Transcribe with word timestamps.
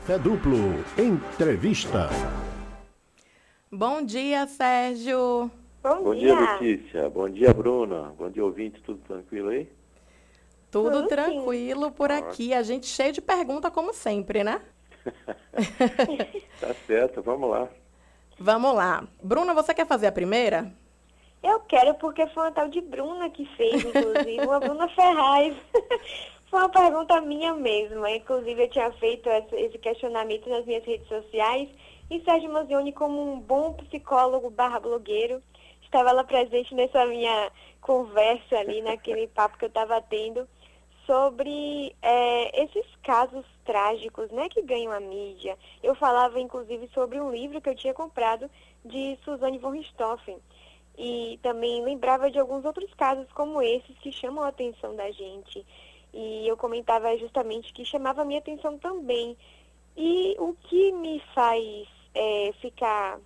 Café 0.00 0.18
Duplo. 0.18 0.56
Entrevista. 0.96 2.08
Bom 3.70 4.02
dia, 4.02 4.46
Sérgio. 4.46 5.50
Bom, 5.82 6.02
Bom 6.02 6.14
dia, 6.14 6.34
Letícia. 6.34 7.08
Bom 7.10 7.28
dia, 7.28 7.52
Bruna. 7.52 8.14
Bom 8.18 8.30
dia, 8.30 8.44
ouvinte. 8.44 8.80
Tudo 8.80 8.98
tranquilo 9.06 9.50
aí? 9.50 9.70
Tudo 10.70 10.90
Tudo 10.90 11.02
sim. 11.02 11.08
tranquilo 11.08 11.90
por 11.92 12.10
aqui. 12.10 12.54
A 12.54 12.62
gente 12.62 12.86
cheio 12.86 13.12
de 13.12 13.20
pergunta, 13.20 13.70
como 13.70 13.92
sempre, 13.92 14.42
né? 14.42 14.62
Tá 16.60 16.74
certo, 16.86 17.22
vamos 17.22 17.50
lá. 17.50 17.68
Vamos 18.38 18.74
lá. 18.74 19.06
Bruna, 19.22 19.52
você 19.54 19.74
quer 19.74 19.86
fazer 19.86 20.06
a 20.06 20.12
primeira? 20.12 20.72
Eu 21.42 21.60
quero 21.60 21.94
porque 21.94 22.26
foi 22.28 22.44
uma 22.44 22.52
tal 22.52 22.68
de 22.68 22.80
Bruna 22.80 23.28
que 23.30 23.44
fez, 23.56 23.84
inclusive, 23.84 24.40
uma 24.46 24.60
Bruna 24.60 24.88
Ferraz. 24.88 25.56
foi 26.50 26.60
uma 26.60 26.68
pergunta 26.68 27.20
minha 27.20 27.54
mesmo. 27.54 28.06
Inclusive, 28.06 28.64
eu 28.64 28.70
tinha 28.70 28.92
feito 28.92 29.28
esse 29.28 29.54
esse 29.56 29.78
questionamento 29.78 30.48
nas 30.50 30.66
minhas 30.66 30.84
redes 30.84 31.06
sociais 31.08 31.68
e 32.10 32.20
Sérgio 32.24 32.52
Manzioni, 32.52 32.92
como 32.92 33.22
um 33.22 33.38
bom 33.38 33.72
psicólogo 33.74 34.50
barra 34.50 34.80
blogueiro, 34.80 35.40
estava 35.80 36.10
lá 36.10 36.24
presente 36.24 36.74
nessa 36.74 37.06
minha 37.06 37.52
conversa 37.80 38.58
ali, 38.58 38.82
naquele 38.82 39.28
papo 39.28 39.56
que 39.56 39.64
eu 39.64 39.68
estava 39.68 40.02
tendo, 40.02 40.48
sobre 41.06 41.94
é, 42.02 42.64
esses 42.64 42.84
casos 43.04 43.46
trágicos 43.64 44.28
né, 44.32 44.48
que 44.48 44.60
ganham 44.62 44.92
a 44.92 44.98
mídia. 44.98 45.56
Eu 45.84 45.94
falava, 45.94 46.40
inclusive, 46.40 46.88
sobre 46.92 47.20
um 47.20 47.30
livro 47.30 47.60
que 47.60 47.68
eu 47.68 47.76
tinha 47.76 47.94
comprado 47.94 48.50
de 48.84 49.16
Suzanne 49.24 49.58
von 49.58 49.70
Richthofen. 49.70 50.38
E 50.98 51.38
também 51.42 51.84
lembrava 51.84 52.28
de 52.28 52.40
alguns 52.40 52.64
outros 52.64 52.92
casos 52.94 53.30
como 53.32 53.62
esses 53.62 53.96
que 53.98 54.10
chamam 54.10 54.44
a 54.44 54.48
atenção 54.48 54.96
da 54.96 55.10
gente. 55.12 55.64
E 56.12 56.46
eu 56.46 56.56
comentava 56.56 57.16
justamente 57.16 57.72
que 57.72 57.84
chamava 57.84 58.22
a 58.22 58.24
minha 58.24 58.40
atenção 58.40 58.78
também. 58.78 59.36
E 59.96 60.36
o 60.38 60.54
que 60.54 60.92
me 60.92 61.20
faz 61.34 61.88
é, 62.14 62.52
ficar 62.60 63.18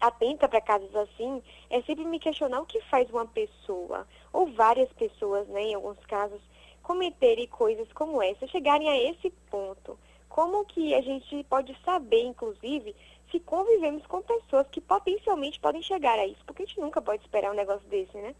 atenta 0.00 0.48
para 0.48 0.60
casos 0.60 0.94
assim 0.94 1.42
é 1.68 1.82
sempre 1.82 2.04
me 2.04 2.18
questionar 2.18 2.60
o 2.60 2.66
que 2.66 2.80
faz 2.82 3.10
uma 3.10 3.26
pessoa, 3.26 4.06
ou 4.32 4.46
várias 4.52 4.92
pessoas, 4.92 5.46
né, 5.48 5.62
em 5.62 5.74
alguns 5.74 5.98
casos, 6.06 6.40
cometerem 6.82 7.46
coisas 7.48 7.92
como 7.92 8.22
essa, 8.22 8.46
chegarem 8.46 8.88
a 8.88 9.10
esse 9.10 9.30
ponto. 9.50 9.98
Como 10.28 10.64
que 10.64 10.94
a 10.94 11.00
gente 11.00 11.42
pode 11.44 11.76
saber, 11.84 12.22
inclusive, 12.22 12.94
se 13.30 13.40
convivemos 13.40 14.06
com 14.06 14.22
pessoas 14.22 14.66
que 14.70 14.80
potencialmente 14.80 15.58
podem 15.58 15.82
chegar 15.82 16.18
a 16.18 16.26
isso? 16.26 16.42
Porque 16.46 16.62
a 16.62 16.66
gente 16.66 16.80
nunca 16.80 17.02
pode 17.02 17.22
esperar 17.22 17.50
um 17.50 17.56
negócio 17.56 17.86
desse, 17.88 18.16
né? 18.16 18.34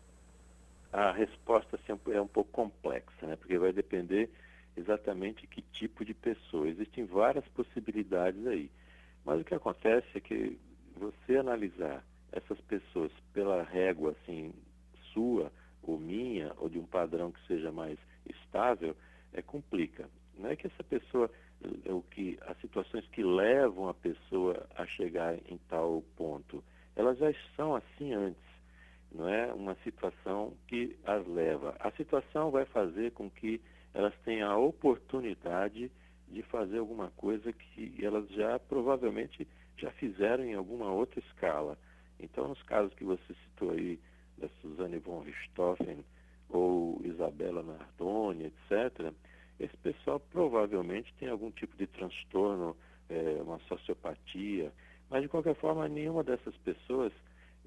A 0.93 1.13
resposta 1.13 1.77
assim, 1.77 1.99
é 2.13 2.21
um 2.21 2.27
pouco 2.27 2.51
complexa, 2.51 3.27
né? 3.27 3.37
Porque 3.37 3.59
vai 3.59 3.73
depender 3.73 4.31
exatamente 4.77 5.47
que 5.47 5.63
tipo 5.63 6.05
de 6.05 6.15
pessoa. 6.15 6.69
Existem 6.69 7.05
várias 7.05 7.47
possibilidades 7.49 8.47
aí. 8.47 8.71
Mas 9.25 9.41
o 9.41 9.45
que 9.45 9.55
acontece 9.55 10.07
é 10.15 10.21
que 10.21 10.59
você 10.97 11.37
analisar 11.37 12.05
essas 12.33 12.61
pessoas 12.63 13.13
pela 13.33 13.63
régua 13.63 14.15
assim 14.21 14.53
sua 15.13 15.53
ou 15.83 15.99
minha 15.99 16.53
ou 16.57 16.69
de 16.69 16.79
um 16.79 16.87
padrão 16.87 17.33
que 17.33 17.47
seja 17.47 17.71
mais 17.73 17.99
estável 18.29 18.97
é 19.33 19.43
complica. 19.43 20.09
Não 20.37 20.51
é 20.51 20.57
que 20.57 20.67
essa 20.67 20.85
pessoa 20.85 21.31
é 21.85 21.93
o 21.93 22.03
que 22.03 22.39
as 22.43 22.59
situações 22.61 23.07
que 23.09 23.23
levam 23.23 23.89
a 23.89 23.95
pessoa 23.95 24.67
a 24.75 24.87
chegar 24.87 25.35
em 25.51 25.59
tal 25.69 26.03
ponto, 26.17 26.63
elas 26.95 27.19
já 27.19 27.33
são 27.57 27.75
assim 27.75 28.13
antes. 28.13 28.48
Não 29.13 29.29
é 29.29 29.53
uma 29.53 29.75
situação 29.77 30.55
que 30.67 30.97
as 31.05 31.27
leva. 31.27 31.77
A 31.81 31.91
situação 31.93 32.51
vai 32.51 32.65
fazer 32.67 33.13
com 33.13 33.31
que 33.31 33.61
elas 33.95 34.15
tenham 34.25 34.51
a 34.51 34.59
oportunidade 34.59 35.91
de 36.29 36.43
fazer 36.43 36.79
alguma 36.79 37.11
coisa 37.17 37.53
que 37.53 37.95
elas 38.05 38.29
já 38.31 38.59
provavelmente 38.59 39.49
já 39.77 39.91
fizeram 39.93 40.45
em 40.45 40.55
alguma 40.55 40.93
outra 40.93 41.21
escala. 41.21 41.79
Então, 42.21 42.49
nos 42.49 42.63
casos 42.65 42.93
que 42.95 43.05
você 43.05 43.35
citou 43.45 43.71
aí, 43.71 43.99
da 44.37 44.49
Suzane 44.61 44.99
von 44.99 45.21
Richthofen 45.21 46.05
ou 46.49 47.01
Isabela 47.05 47.63
Nardoni, 47.63 48.47
etc., 48.47 49.13
esse 49.59 49.77
pessoal 49.79 50.21
provavelmente 50.21 51.13
tem 51.19 51.29
algum 51.29 51.51
tipo 51.51 51.77
de 51.77 51.87
transtorno, 51.87 52.77
eh, 53.09 53.39
uma 53.43 53.59
sociopatia, 53.61 54.73
mas 55.11 55.23
de 55.23 55.29
qualquer 55.29 55.57
forma, 55.57 55.89
nenhuma 55.89 56.23
dessas 56.23 56.57
pessoas 56.59 57.13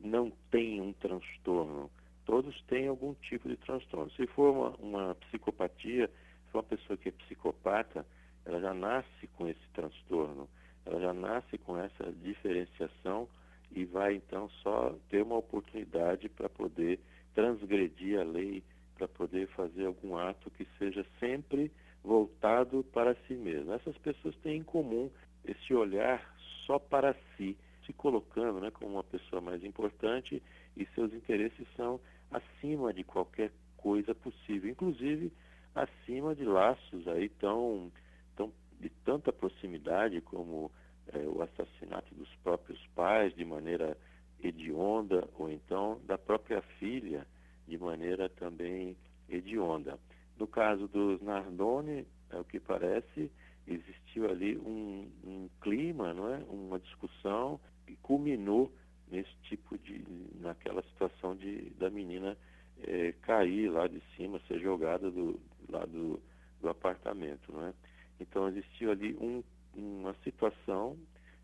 não 0.03 0.31
tem 0.50 0.81
um 0.81 0.94
transtorno. 0.94 1.89
Todos 2.25 2.59
têm 2.63 2.88
algum 2.88 3.13
tipo 3.16 3.47
de 3.47 3.57
transtorno. 3.57 4.12
Se 4.12 4.25
for 4.28 4.51
uma, 4.51 4.69
uma 4.78 5.16
psicopatia, 5.16 6.07
se 6.07 6.51
for 6.51 6.59
uma 6.59 6.63
pessoa 6.63 6.97
que 6.97 7.09
é 7.09 7.12
psicopata, 7.12 8.06
ela 8.45 8.59
já 8.59 8.73
nasce 8.73 9.28
com 9.35 9.47
esse 9.47 9.67
transtorno, 9.73 10.50
ela 10.85 11.00
já 11.00 11.13
nasce 11.13 11.57
com 11.59 11.78
essa 11.78 12.12
diferenciação 12.23 13.28
e 13.72 13.85
vai 13.85 14.16
então 14.16 14.50
só 14.62 14.95
ter 15.09 15.22
uma 15.23 15.38
oportunidade 15.38 16.28
para 16.29 16.50
poder 16.50 17.00
transgredir 17.33 18.19
a 18.19 18.23
lei, 18.23 18.63
para 18.95 19.07
poder 19.07 19.47
fazer 19.50 19.85
algum 19.85 20.18
ato 20.18 20.50
que 20.51 20.68
seja 20.78 21.06
sempre 21.19 21.72
voltado 22.03 22.83
para 22.91 23.16
si 23.28 23.33
mesmo. 23.33 23.73
Essas 23.73 23.97
pessoas 24.00 24.35
têm 24.38 24.57
em 24.57 24.63
comum 24.63 25.09
esse 25.45 25.73
olhar 25.73 26.35
só 26.66 26.78
para 26.78 27.16
si, 27.35 27.57
se 27.86 27.94
colocando 27.94 28.59
né, 28.59 28.72
como 28.72 28.94
uma 28.94 29.03
pessoa 29.03 29.42
mais 29.42 29.64
importante 29.64 30.42
e 30.75 30.86
seus 30.94 31.14
interesses 31.14 31.68
são 31.75 32.00
acima 32.31 32.94
de 32.94 33.03
qualquer 33.03 33.52
coisa 33.78 34.14
possível, 34.14 34.69
inclusive 34.69 35.31
acima 35.74 36.36
de 36.36 36.44
laços 36.44 37.08
aí 37.08 37.30
tão, 37.30 37.92
tão 38.36 38.52
de 38.80 38.90
tanta 39.03 39.31
proximidade 39.31 40.22
como 40.22 40.72
é, 41.08 41.19
o 41.19 41.42
assassinato 41.42 42.14
dos 42.16 42.30
próprios 42.44 42.80
pais 42.96 43.34
de 43.36 43.46
maneira 43.46 43.98
hedionda 44.44 45.28
ou 45.38 45.50
então 45.50 46.00
da 46.06 46.18
própria 46.18 46.62
filha 46.80 47.25
de 47.68 47.78
maneira 47.78 48.30
também 48.30 48.98
hedionda. 49.30 50.00
No 50.38 50.48
caso 50.48 50.88
dos 50.88 51.22
Nardoni, 51.22 52.06
é 52.31 52.38
o 52.38 52.44
que 52.44 52.59
parece, 52.59 53.31
existiu 53.68 54.30
ali 54.30 54.58
um, 54.58 55.09
um 55.24 55.50
clima, 55.62 56.13
não 56.13 56.34
é? 56.34 56.38
uma 56.50 56.80
discussão 56.80 57.59
que 57.91 57.97
culminou 57.97 58.72
nesse 59.09 59.35
tipo 59.44 59.78
de, 59.78 60.02
naquela 60.40 60.81
situação 60.84 61.35
de, 61.35 61.69
da 61.72 61.90
menina 61.90 62.38
é, 62.84 63.12
cair 63.22 63.69
lá 63.69 63.88
de 63.88 64.02
cima, 64.16 64.40
ser 64.47 64.59
jogada 64.62 65.12
do, 65.12 65.38
lá 65.68 65.85
do, 65.85 66.22
do 66.62 66.69
apartamento. 66.69 67.51
Não 67.51 67.68
é? 67.68 67.74
Então 68.19 68.47
existiu 68.47 68.91
ali 68.91 69.13
um, 69.16 69.44
uma 69.75 70.13
situação, 70.24 70.97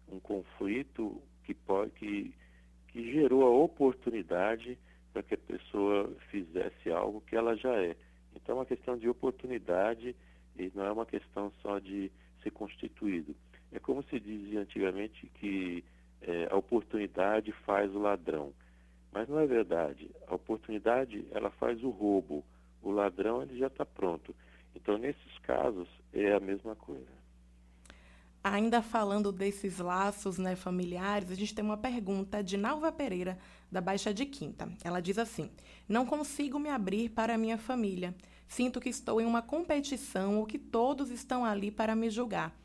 um 0.09 0.19
conflito 0.21 1.21
que, 1.43 1.53
pode, 1.53 1.91
que, 1.91 2.33
que 2.87 3.11
gerou 3.11 3.43
a 3.43 3.49
oportunidade 3.49 4.79
para 5.11 5.23
que 5.23 5.33
a 5.33 5.37
pessoa 5.37 6.15
fizesse 6.31 6.89
algo 6.89 7.19
que 7.21 7.35
ela 7.35 7.57
já 7.57 7.75
é. 7.75 7.95
Então 8.33 8.55
é 8.55 8.59
uma 8.59 8.65
questão 8.65 8.97
de 8.97 9.09
oportunidade 9.09 10.15
e 10.57 10.71
não 10.73 10.85
é 10.85 10.91
uma 10.91 11.05
questão 11.05 11.51
só 11.61 11.77
de 11.79 12.09
ser 12.41 12.51
constituído. 12.51 13.35
É 13.73 13.79
como 13.79 14.01
se 14.03 14.17
dizia 14.17 14.61
antigamente 14.61 15.27
que 15.35 15.83
é, 16.21 16.47
a 16.51 16.55
oportunidade 16.55 17.51
faz 17.65 17.93
o 17.93 17.99
ladrão. 17.99 18.53
Mas 19.11 19.27
não 19.27 19.39
é 19.39 19.47
verdade. 19.47 20.09
A 20.27 20.35
oportunidade 20.35 21.25
ela 21.31 21.49
faz 21.51 21.83
o 21.83 21.89
roubo. 21.89 22.43
O 22.81 22.91
ladrão 22.91 23.41
ele 23.41 23.57
já 23.57 23.67
está 23.67 23.85
pronto. 23.85 24.35
Então 24.75 24.97
nesses 24.97 25.37
casos 25.39 25.87
é 26.13 26.33
a 26.33 26.39
mesma 26.39 26.75
coisa. 26.75 27.17
Ainda 28.43 28.81
falando 28.81 29.31
desses 29.31 29.79
laços 29.79 30.37
né, 30.37 30.55
familiares, 30.55 31.31
a 31.31 31.35
gente 31.35 31.53
tem 31.53 31.65
uma 31.65 31.75
pergunta 31.75 32.41
de 32.41 32.55
Nalva 32.55 32.91
Pereira, 32.91 33.37
da 33.69 33.81
Baixa 33.81 34.13
de 34.13 34.25
Quinta. 34.25 34.69
Ela 34.83 35.01
diz 35.01 35.17
assim: 35.17 35.49
Não 35.89 36.05
consigo 36.05 36.57
me 36.57 36.69
abrir 36.69 37.09
para 37.09 37.35
a 37.35 37.37
minha 37.37 37.57
família. 37.57 38.15
Sinto 38.47 38.79
que 38.79 38.87
estou 38.87 39.19
em 39.19 39.25
uma 39.25 39.41
competição 39.41 40.37
ou 40.37 40.45
que 40.45 40.57
todos 40.57 41.11
estão 41.11 41.43
ali 41.43 41.69
para 41.69 41.95
me 41.95 42.09
julgar. 42.09 42.55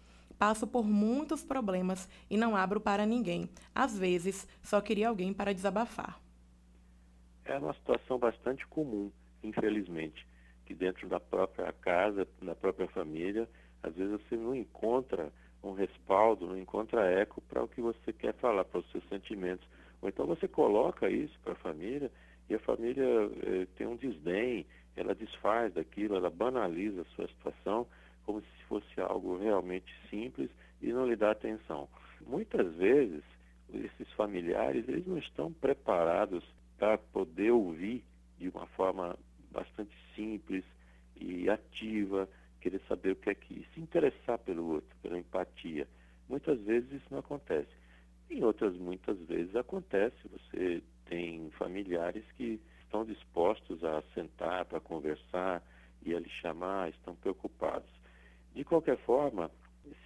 Passo 0.42 0.66
por 0.66 0.84
muitos 0.84 1.44
problemas 1.44 2.08
e 2.28 2.36
não 2.36 2.56
abro 2.56 2.80
para 2.80 3.06
ninguém. 3.06 3.48
Às 3.72 3.96
vezes, 3.96 4.44
só 4.60 4.80
queria 4.80 5.08
alguém 5.08 5.32
para 5.32 5.54
desabafar. 5.54 6.20
É 7.44 7.56
uma 7.56 7.72
situação 7.74 8.18
bastante 8.18 8.66
comum, 8.66 9.12
infelizmente, 9.40 10.26
que 10.66 10.74
dentro 10.74 11.08
da 11.08 11.20
própria 11.20 11.72
casa, 11.74 12.26
da 12.42 12.56
própria 12.56 12.88
família, 12.88 13.48
às 13.84 13.94
vezes 13.94 14.20
você 14.20 14.36
não 14.36 14.52
encontra 14.52 15.32
um 15.62 15.74
respaldo, 15.74 16.48
não 16.48 16.58
encontra 16.58 17.08
eco 17.08 17.40
para 17.42 17.62
o 17.62 17.68
que 17.68 17.80
você 17.80 18.12
quer 18.12 18.34
falar, 18.34 18.64
para 18.64 18.80
os 18.80 18.90
seus 18.90 19.08
sentimentos. 19.08 19.64
Ou 20.00 20.08
então 20.08 20.26
você 20.26 20.48
coloca 20.48 21.08
isso 21.08 21.38
para 21.44 21.52
a 21.52 21.62
família 21.62 22.10
e 22.50 22.56
a 22.56 22.58
família 22.58 23.06
eh, 23.44 23.68
tem 23.76 23.86
um 23.86 23.94
desdém, 23.94 24.66
ela 24.96 25.14
desfaz 25.14 25.72
daquilo, 25.72 26.16
ela 26.16 26.30
banaliza 26.30 27.02
a 27.02 27.14
sua 27.14 27.28
situação 27.28 27.86
como 28.24 28.40
se 28.40 28.64
fosse 28.68 29.00
algo 29.00 29.38
realmente 29.38 29.92
simples 30.08 30.50
e 30.80 30.92
não 30.92 31.06
lhe 31.06 31.16
dá 31.16 31.30
atenção. 31.30 31.88
Muitas 32.26 32.74
vezes, 32.74 33.22
esses 33.72 34.10
familiares, 34.12 34.88
eles 34.88 35.06
não 35.06 35.18
estão 35.18 35.52
preparados 35.52 36.44
para 36.78 36.98
poder 36.98 37.50
ouvir 37.50 38.04
de 38.38 38.48
uma 38.48 38.66
forma 38.68 39.16
bastante 39.50 39.94
simples 40.14 40.64
e 41.16 41.48
ativa, 41.48 42.28
querer 42.60 42.80
saber 42.88 43.12
o 43.12 43.16
que 43.16 43.30
é 43.30 43.34
que. 43.34 43.66
se 43.74 43.80
interessar 43.80 44.38
pelo 44.38 44.66
outro, 44.74 44.96
pela 45.02 45.18
empatia. 45.18 45.86
Muitas 46.28 46.60
vezes 46.62 46.90
isso 46.92 47.06
não 47.10 47.18
acontece. 47.18 47.70
Em 48.30 48.42
outras, 48.42 48.74
muitas 48.76 49.18
vezes 49.26 49.54
acontece. 49.54 50.16
Você 50.28 50.82
tem 51.06 51.50
familiares 51.50 52.24
que 52.36 52.60
estão 52.82 53.04
dispostos 53.04 53.84
a 53.84 54.02
sentar 54.14 54.64
para 54.64 54.80
conversar 54.80 55.62
e 56.04 56.14
a 56.14 56.20
lhe 56.20 56.28
chamar, 56.40 56.90
estão 56.90 57.14
preocupados. 57.14 57.90
De 58.54 58.64
qualquer 58.64 58.98
forma, 58.98 59.50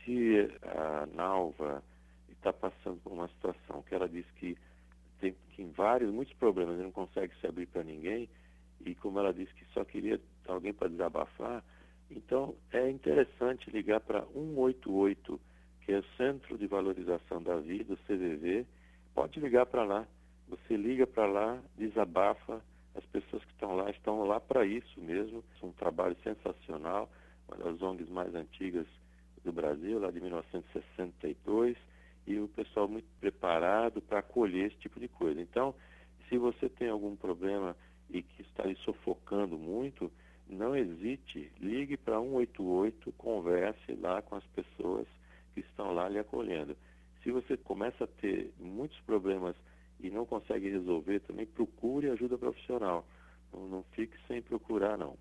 se 0.04 0.48
a 0.62 1.06
Nalva 1.14 1.82
está 2.30 2.52
passando 2.52 3.00
por 3.02 3.12
uma 3.12 3.28
situação 3.28 3.82
que 3.82 3.94
ela 3.94 4.08
diz 4.08 4.24
que 4.36 4.56
tem, 5.20 5.34
tem 5.56 5.70
vários, 5.72 6.12
muitos 6.12 6.34
problemas, 6.34 6.78
não 6.78 6.92
consegue 6.92 7.34
se 7.40 7.46
abrir 7.46 7.66
para 7.66 7.82
ninguém, 7.82 8.28
e 8.84 8.94
como 8.94 9.18
ela 9.18 9.32
disse 9.32 9.52
que 9.54 9.64
só 9.72 9.84
queria 9.84 10.20
alguém 10.46 10.72
para 10.72 10.88
desabafar, 10.88 11.64
então 12.10 12.54
é 12.72 12.88
interessante 12.88 13.70
ligar 13.70 14.00
para 14.00 14.24
188, 14.26 15.40
que 15.80 15.92
é 15.92 15.98
o 15.98 16.04
Centro 16.16 16.56
de 16.56 16.66
Valorização 16.66 17.42
da 17.42 17.56
Vida, 17.56 17.94
o 17.94 17.96
CVV, 17.98 18.66
pode 19.14 19.40
ligar 19.40 19.66
para 19.66 19.84
lá. 19.84 20.06
Você 20.48 20.76
liga 20.76 21.06
para 21.06 21.26
lá, 21.26 21.62
desabafa, 21.76 22.62
as 22.94 23.04
pessoas 23.06 23.44
que 23.44 23.52
estão 23.52 23.74
lá 23.74 23.90
estão 23.90 24.24
lá 24.24 24.40
para 24.40 24.64
isso 24.64 25.00
mesmo. 25.00 25.42
É 25.60 25.66
um 25.66 25.72
trabalho 25.72 26.16
sensacional, 26.22 27.10
uma 27.48 27.72
das 27.72 27.80
ONGs 27.82 28.08
mais 28.08 28.34
antigas 28.34 28.86
do 29.44 29.52
Brasil, 29.52 29.98
lá 29.98 30.10
de 30.10 30.20
1962, 30.20 31.76
e 32.26 32.38
o 32.38 32.48
pessoal 32.48 32.88
muito 32.88 33.06
preparado 33.20 34.02
para 34.02 34.18
acolher 34.18 34.66
esse 34.66 34.76
tipo 34.78 34.98
de 34.98 35.08
coisa. 35.08 35.40
Então, 35.40 35.74
se 36.28 36.36
você 36.36 36.68
tem 36.68 36.88
algum 36.88 37.14
problema 37.14 37.76
e 38.10 38.22
que 38.22 38.42
está 38.42 38.64
lhe 38.64 38.76
sufocando 38.76 39.56
muito, 39.56 40.10
não 40.48 40.76
hesite, 40.76 41.50
ligue 41.60 41.96
para 41.96 42.20
188, 42.20 43.12
converse 43.12 43.94
lá 44.00 44.22
com 44.22 44.36
as 44.36 44.44
pessoas 44.46 45.06
que 45.54 45.60
estão 45.60 45.92
lá 45.92 46.08
lhe 46.08 46.18
acolhendo. 46.18 46.76
Se 47.22 47.30
você 47.30 47.56
começa 47.56 48.04
a 48.04 48.08
ter 48.08 48.52
muitos 48.58 48.98
problemas 49.00 49.56
e 50.00 50.10
não 50.10 50.26
consegue 50.26 50.68
resolver, 50.68 51.20
também 51.20 51.46
procure 51.46 52.10
ajuda 52.10 52.38
profissional. 52.38 53.06
Não, 53.52 53.68
não 53.68 53.82
fique 53.92 54.16
sem 54.28 54.42
procurar, 54.42 54.96
não. 54.96 55.16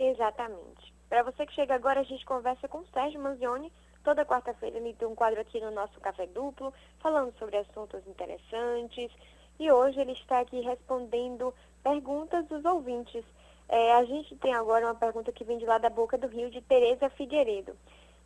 Exatamente. 0.00 0.94
Para 1.10 1.22
você 1.22 1.44
que 1.44 1.52
chega 1.52 1.74
agora, 1.74 2.00
a 2.00 2.04
gente 2.04 2.24
conversa 2.24 2.66
com 2.66 2.78
o 2.78 2.86
Sérgio 2.86 3.20
Manzioni. 3.20 3.70
Toda 4.02 4.24
quarta-feira 4.24 4.78
ele 4.78 4.94
tem 4.94 5.06
um 5.06 5.14
quadro 5.14 5.38
aqui 5.38 5.60
no 5.60 5.70
nosso 5.70 6.00
Café 6.00 6.26
Duplo, 6.26 6.72
falando 7.00 7.36
sobre 7.38 7.58
assuntos 7.58 8.00
interessantes. 8.06 9.12
E 9.58 9.70
hoje 9.70 10.00
ele 10.00 10.12
está 10.12 10.40
aqui 10.40 10.58
respondendo 10.62 11.52
perguntas 11.82 12.46
dos 12.46 12.64
ouvintes. 12.64 13.22
É, 13.68 13.92
a 13.96 14.04
gente 14.06 14.34
tem 14.36 14.54
agora 14.54 14.86
uma 14.86 14.94
pergunta 14.94 15.30
que 15.30 15.44
vem 15.44 15.58
de 15.58 15.66
lá 15.66 15.76
da 15.76 15.90
boca 15.90 16.16
do 16.16 16.28
Rio, 16.28 16.50
de 16.50 16.62
Tereza 16.62 17.10
Figueiredo. 17.10 17.76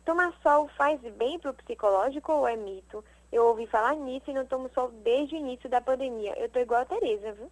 Tomar 0.05 0.33
sol 0.41 0.69
faz 0.77 1.01
bem 1.01 1.37
para 1.37 1.51
o 1.51 1.53
psicológico 1.53 2.31
ou 2.31 2.47
é 2.47 2.55
mito? 2.55 3.03
Eu 3.33 3.47
ouvi 3.47 3.67
falar 3.67 3.95
nisso 3.95 4.31
e 4.31 4.33
não 4.33 4.45
tomo 4.45 4.69
sol 4.69 4.91
desde 5.03 5.35
o 5.35 5.39
início 5.39 5.69
da 5.69 5.81
pandemia. 5.81 6.39
Eu 6.39 6.47
tô 6.47 6.59
igual 6.59 6.83
a 6.83 6.85
Tereza, 6.85 7.33
viu? 7.33 7.51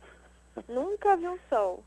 Nunca 0.70 1.18
vi 1.18 1.28
um 1.28 1.40
sol. 1.50 1.84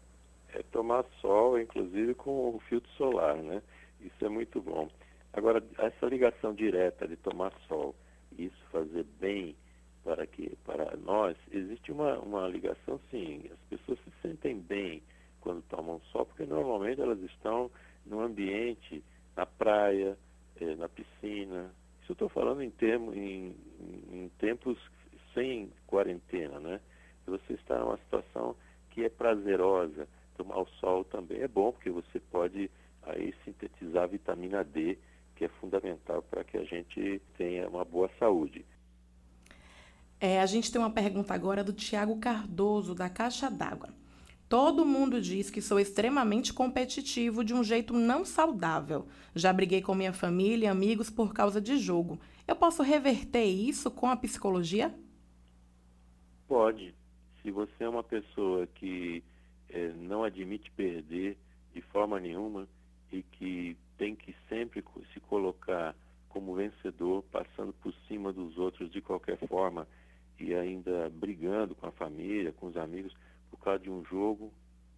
É 0.59 0.63
tomar 0.73 1.05
sol, 1.21 1.59
inclusive 1.61 2.15
com 2.15 2.57
o 2.57 2.61
filtro 2.69 2.91
solar, 2.93 3.37
né? 3.37 3.63
Isso 4.01 4.25
é 4.25 4.29
muito 4.29 4.61
bom. 4.61 4.89
Agora, 5.33 5.63
essa 5.79 6.07
ligação 6.07 6.55
direta 6.55 7.07
de 7.07 7.17
tomar 7.17 7.53
sol, 7.69 7.95
isso 8.39 8.57
fazer 8.73 9.05
bem 9.21 9.55
para 10.03 10.27
que 10.27 10.57
para 10.65 10.97
nós, 10.97 11.37
existe 11.51 11.93
uma, 11.93 12.19
uma 12.21 12.49
ligação 12.49 12.99
sim. 13.11 13.43
As 13.53 13.59
pessoas 13.69 13.99
se 14.01 14.13
sentem 14.23 14.59
bem 14.59 15.03
quando 15.41 15.63
tomam 15.69 16.01
sol, 16.13 16.25
porque 16.25 16.47
normalmente 16.47 17.01
elas 17.01 17.21
estão 17.21 17.71
no 18.07 18.21
ambiente, 18.21 19.05
na 19.37 19.45
praia, 19.45 20.17
eh, 20.61 20.75
na 20.77 20.89
piscina, 20.89 21.71
isso 22.07 22.13
eu 22.13 22.15
estou 22.15 22.29
falando 22.29 22.63
em, 22.63 22.71
termo, 22.71 23.13
em, 23.13 23.53
em, 24.13 24.31
tempos 24.39 24.79
sem 25.35 25.73
quarentena, 25.89 26.61
né? 26.61 26.81
Você 27.27 27.55
está 27.55 27.81
numa 27.81 27.97
situação 27.97 28.55
que 28.91 29.05
é 29.05 29.09
prazerosa. 29.09 30.07
Tomar 30.37 30.59
o 30.61 30.69
sol 30.81 31.05
também 31.05 31.41
é 31.41 31.49
bom, 31.49 31.73
porque 31.73 31.91
você 31.91 32.21
pode 32.21 32.71
aí 33.03 33.35
sintetizar 33.45 34.05
a 34.05 34.07
vitamina 34.07 34.63
D, 34.63 34.99
que 35.35 35.45
é 35.45 35.49
fundamental 35.49 36.23
para 36.23 36.45
que 36.45 36.57
a 36.57 36.65
gente 36.65 37.21
tenha 37.37 37.69
uma 37.69 37.85
boa 37.85 38.11
saúde. 38.19 38.65
É, 40.21 40.41
a 40.41 40.47
gente 40.47 40.73
tem 40.73 40.81
uma 40.81 40.91
pergunta 40.91 41.35
agora 41.35 41.63
do 41.63 41.73
Tiago 41.73 42.19
Cardoso, 42.19 42.95
da 42.95 43.09
Caixa 43.09 43.51
d'Água. 43.51 43.91
Todo 44.49 44.87
mundo 44.87 45.21
diz 45.21 45.51
que 45.51 45.61
sou 45.61 45.81
extremamente 45.81 46.53
competitivo 46.53 47.43
de 47.43 47.53
um 47.53 47.65
jeito 47.65 47.93
não 47.93 48.25
saudável. 48.25 49.07
Já 49.35 49.53
briguei 49.53 49.83
com 49.83 49.95
minha 49.95 50.13
família 50.13 50.67
e 50.67 50.69
amigos 50.69 51.11
por 51.11 51.35
causa 51.35 51.61
de 51.61 51.77
jogo. 51.77 52.21
Eu 52.47 52.55
posso 52.55 52.83
reverter 52.83 53.45
isso 53.45 53.91
com 53.91 54.09
a 54.09 54.17
psicologia? 54.17 54.95
Pode. 56.47 56.95
Se 57.43 57.51
você 57.51 57.85
é 57.85 57.89
uma 57.89 58.05
pessoa 58.05 58.67
que 58.69 59.23
é, 59.71 59.89
não 59.93 60.25
admite 60.25 60.71
perder 60.73 61.37
de 61.73 61.81
forma 61.83 62.19
nenhuma 62.21 62.67
e 63.13 63.23
que 63.23 63.77
tem 63.99 64.15
que 64.15 64.35
sempre 64.49 64.85
se 65.13 65.21
colocar 65.21 65.95
como 66.29 66.55
vencedor, 66.55 67.23
passando 67.33 67.73
por 67.73 67.93
cima 68.07 68.33
dos 68.33 68.59
outros 68.59 68.91
de 68.91 69.01
qualquer 69.01 69.39
forma 69.49 69.87
e 70.39 70.55
ainda 70.55 71.09
brigando 71.11 71.75
com 71.75 71.87
a 71.87 71.93
família, 71.93 72.53
com 72.53 72.67
os 72.67 72.77
amigos, 72.77 73.17
por 73.51 73.59
causa 73.59 73.83
de 73.83 73.91
um 73.91 74.05
jogo, 74.05 74.53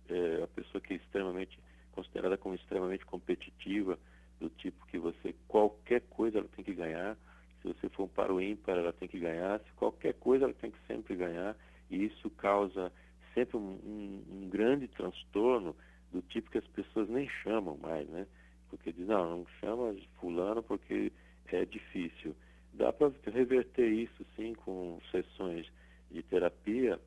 é, 0.08 0.42
a 0.42 0.48
pessoa 0.48 0.80
que 0.80 0.94
é 0.94 0.96
extremamente 0.96 1.58
considerada 1.92 2.36
como 2.36 2.54
extremamente 2.54 3.04
competitiva, 3.06 3.98
do 4.40 4.48
tipo 4.50 4.86
que 4.86 4.98
você 4.98 5.34
qualquer 5.46 6.00
coisa 6.02 6.38
ela 6.38 6.48
tem 6.48 6.64
que 6.64 6.74
ganhar, 6.74 7.16
se 7.60 7.68
você 7.68 7.88
for 7.88 8.08
para 8.08 8.32
o 8.32 8.40
ímpar 8.40 8.76
ela 8.76 8.92
tem 8.92 9.08
que 9.08 9.18
ganhar, 9.18 9.60
se 9.60 9.72
qualquer 9.72 10.14
coisa 10.14 10.44
ela 10.44 10.54
tem 10.54 10.70
que 10.70 10.78
sempre 10.86 11.16
ganhar, 11.16 11.56
e 11.90 12.04
isso 12.04 12.30
causa 12.30 12.92
sempre 13.38 13.56
um, 13.56 13.78
um, 13.84 14.24
um 14.30 14.48
grande 14.48 14.88
transtorno 14.88 15.74
do 16.12 16.20
tipo 16.22 16.50
que 16.50 16.58
as 16.58 16.66
pessoas 16.68 17.08
nem 17.08 17.28
chamam 17.42 17.76
mais, 17.76 18.08
né? 18.08 18.26
Porque 18.68 18.92
diz, 18.92 19.06
não, 19.06 19.38
não 19.38 19.46
chama 19.60 19.94
fulano 20.20 20.62
porque 20.62 21.12
é 21.52 21.64
difícil. 21.64 22.34
Dá 22.74 22.92
para 22.92 23.12
reverter 23.26 23.88
isso 23.88 24.26
sim 24.36 24.54
com 24.54 25.00
sessões 25.10 25.66
de 26.10 26.22
terapia 26.22 27.00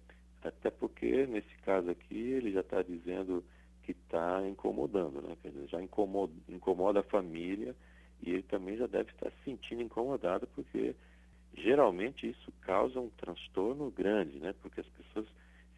até 0.43 0.71
porque, 0.71 1.27
nesse 1.27 1.55
caso 1.63 1.89
aqui, 1.89 2.17
ele 2.17 2.51
já 2.51 2.61
está 2.61 2.81
dizendo 2.81 3.43
que 3.83 3.91
está 3.91 4.47
incomodando, 4.47 5.21
né? 5.21 5.35
Quer 5.41 5.49
dizer, 5.49 5.67
já 5.67 5.81
incomoda, 5.81 6.33
incomoda 6.49 7.01
a 7.01 7.03
família 7.03 7.75
e 8.23 8.31
ele 8.31 8.43
também 8.43 8.77
já 8.77 8.87
deve 8.87 9.11
estar 9.11 9.29
se 9.29 9.43
sentindo 9.45 9.81
incomodado, 9.81 10.47
porque 10.55 10.95
geralmente 11.55 12.27
isso 12.27 12.51
causa 12.61 12.99
um 12.99 13.09
transtorno 13.09 13.91
grande, 13.91 14.39
né? 14.39 14.53
Porque 14.61 14.79
as 14.81 14.87
pessoas 14.87 15.27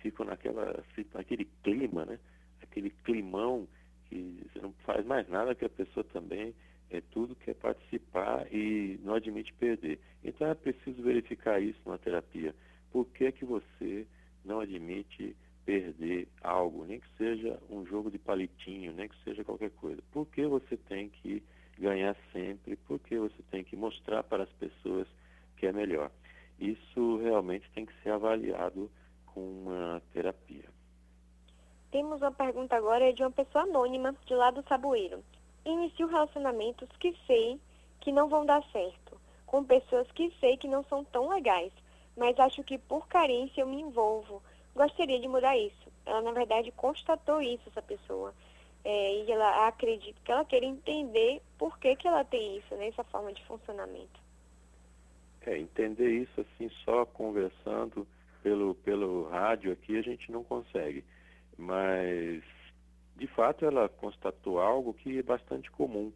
ficam 0.03 0.25
naquela, 0.25 0.83
naquele 1.13 1.45
clima, 1.63 2.05
né? 2.05 2.19
Aquele 2.62 2.91
climão 3.03 3.67
que 4.10 4.43
você 4.43 4.60
não 4.60 4.74
faz 4.86 5.05
mais 5.05 5.27
nada 5.29 5.55
que 5.55 5.65
a 5.65 5.69
pessoa 5.69 6.03
também 6.03 6.53
é 6.89 7.01
tudo 7.01 7.36
quer 7.36 7.55
participar 7.55 8.45
e 8.53 9.00
não 9.01 9.15
admite 9.15 9.51
perder. 9.53 10.00
Então 10.24 10.48
é 10.48 10.53
preciso 10.53 11.01
verificar 11.01 11.60
isso 11.60 11.79
na 11.88 11.98
terapia. 11.98 12.53
Por 12.91 13.05
que 13.05 13.31
que 13.31 13.45
você 13.45 14.05
não 14.45 14.60
admite 14.60 15.36
perder 15.65 16.27
algo, 16.41 16.86
nem 16.86 17.00
que 17.00 17.07
seja 17.17 17.57
um 17.69 17.86
jogo 17.86 18.12
de 18.12 18.19
palitinho, 18.19 18.93
nem 18.93 19.07
que 19.07 19.24
seja 19.24 19.45
qualquer 19.45 19.72
coisa. 19.72 20.01
Por 20.12 20.27
que 20.27 20.45
você 20.45 20.75
tem 20.75 21.10
que 21.10 21.41
ganhar 21.79 22.15
sempre? 22.33 22.75
Por 22.75 23.00
que 23.00 23.17
você 23.17 23.41
tem 23.50 23.63
que 23.63 23.75
mostrar 23.77 24.24
para 24.24 24.43
as 24.43 24.51
pessoas 24.53 25.07
que 25.55 25.65
é 25.65 25.72
melhor? 25.72 26.12
Isso 26.60 27.17
realmente 27.17 27.69
tem 27.72 27.86
que 27.86 27.93
ser 28.03 28.12
avaliado 28.12 28.91
com 29.25 29.39
uma 29.39 30.01
terapia. 30.12 30.65
Temos 31.91 32.22
uma 32.22 32.31
de 33.13 33.24
uma 33.24 33.32
pessoa 33.32 33.63
anônima, 33.63 34.15
de 34.25 34.36
lá 34.36 34.51
do 34.51 34.63
Saboeiro. 34.67 35.24
Inicio 35.65 36.08
relacionamentos 36.08 36.89
que 37.00 37.15
sei 37.25 37.60
que 38.00 38.12
não 38.12 38.27
vão 38.27 38.46
dar 38.46 38.63
certo, 38.72 39.20
com 39.46 39.63
pessoas 39.63 40.12
que 40.12 40.34
sei 40.39 40.58
que 40.58 40.67
não 40.67 40.84
são 40.84 41.03
tão 41.05 41.29
legais 41.29 41.72
mas 42.15 42.39
acho 42.39 42.63
que 42.63 42.77
por 42.77 43.08
carência 43.08 43.62
eu 43.62 43.67
me 43.67 43.82
envolvo. 43.82 44.41
Gostaria 44.75 45.20
de 45.20 45.27
mudar 45.27 45.58
isso. 45.58 45.91
Ela, 46.05 46.22
na 46.22 46.32
verdade, 46.32 46.72
constatou 46.72 47.41
isso, 47.41 47.63
essa 47.67 47.82
pessoa. 47.82 48.34
É, 48.84 49.24
e 49.24 49.32
ela 49.32 49.67
acredita 49.67 50.20
que 50.24 50.32
ela 50.32 50.43
quer 50.43 50.63
entender 50.63 51.41
por 51.58 51.77
que, 51.79 51.96
que 51.96 52.08
ela 52.08 52.24
tem 52.25 52.58
isso, 52.58 52.75
né, 52.75 52.88
essa 52.88 53.03
forma 53.05 53.32
de 53.32 53.43
funcionamento. 53.46 54.22
É, 55.46 55.58
entender 55.58 56.10
isso 56.10 56.41
assim, 56.41 56.70
só 56.84 57.05
conversando 57.05 58.08
pelo, 58.41 58.75
pelo 58.75 59.29
rádio 59.29 59.72
aqui, 59.72 59.98
a 59.98 60.01
gente 60.01 60.32
não 60.32 60.43
consegue. 60.43 61.03
Mas, 61.58 62.43
de 63.15 63.27
fato, 63.27 63.65
ela 63.65 63.88
constatou 63.88 64.60
algo 64.60 64.93
que 64.93 65.20
é 65.20 65.24
bastante 65.24 65.70
comum, 65.72 66.12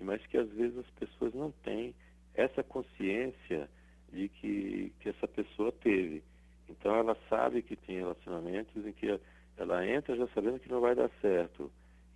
mas 0.00 0.24
que 0.26 0.36
às 0.36 0.48
vezes 0.50 0.78
as 0.78 0.90
pessoas 0.90 1.32
não 1.34 1.50
têm 1.50 1.94
essa 2.34 2.62
consciência 2.62 3.68
de 4.12 4.28
que, 4.28 4.92
que 5.00 5.08
essa 5.08 5.26
pessoa 5.26 5.72
teve. 5.72 6.22
Então 6.68 6.94
ela 6.94 7.16
sabe 7.28 7.62
que 7.62 7.76
tem 7.76 7.98
relacionamentos 7.98 8.86
em 8.86 8.92
que 8.92 9.18
ela 9.56 9.86
entra 9.86 10.16
já 10.16 10.26
sabendo 10.28 10.58
que 10.58 10.70
não 10.70 10.80
vai 10.80 10.94
dar 10.94 11.10
certo, 11.20 11.70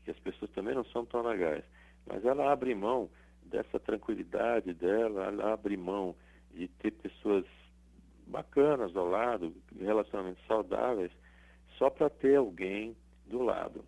que 0.04 0.10
as 0.10 0.18
pessoas 0.18 0.50
também 0.52 0.74
não 0.74 0.84
são 0.84 1.04
tão 1.04 1.22
legais. 1.22 1.64
Mas 2.06 2.24
ela 2.24 2.50
abre 2.50 2.74
mão 2.74 3.08
dessa 3.44 3.78
tranquilidade 3.78 4.74
dela, 4.74 5.26
ela 5.26 5.52
abre 5.52 5.76
mão 5.76 6.14
de 6.52 6.68
ter 6.68 6.90
pessoas 6.92 7.44
bacanas 8.26 8.94
ao 8.96 9.08
lado, 9.08 9.54
relacionamentos 9.78 10.44
saudáveis, 10.46 11.12
só 11.76 11.88
para 11.88 12.10
ter 12.10 12.36
alguém 12.36 12.96
do 13.26 13.42
lado. 13.42 13.84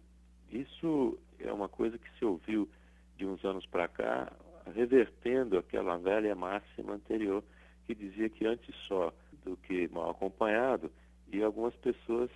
Isso 0.50 1.18
é 1.38 1.52
uma 1.52 1.68
coisa 1.68 1.98
que 1.98 2.10
se 2.18 2.24
ouviu 2.24 2.68
de 3.16 3.26
uns 3.26 3.44
anos 3.44 3.64
para 3.66 3.86
cá, 3.86 4.32
revertendo 4.74 5.58
aquela 5.58 5.96
velha 5.96 6.34
máxima 6.34 6.94
anterior 6.94 7.42
que 7.86 7.94
dizia 7.94 8.28
que 8.28 8.46
antes 8.46 8.74
só 8.86 9.12
do 9.44 9.56
que 9.56 9.88
mal 9.88 10.10
acompanhado, 10.10 10.90
e 11.32 11.42
algumas 11.42 11.74
pessoas 11.76 12.30